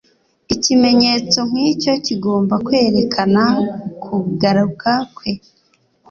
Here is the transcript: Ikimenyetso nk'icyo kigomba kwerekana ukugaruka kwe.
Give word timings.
Ikimenyetso 0.55 1.39
nk'icyo 1.49 1.93
kigomba 2.05 2.55
kwerekana 2.65 3.41
ukugaruka 3.63 4.91
kwe. 5.15 5.31